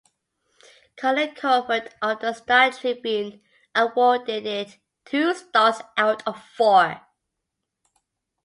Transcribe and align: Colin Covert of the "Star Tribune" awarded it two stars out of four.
Colin 0.97 1.35
Covert 1.35 1.93
of 2.01 2.21
the 2.21 2.33
"Star 2.33 2.71
Tribune" 2.71 3.39
awarded 3.75 4.47
it 4.47 4.79
two 5.05 5.31
stars 5.35 5.79
out 5.95 6.27
of 6.27 6.43
four. 6.57 7.01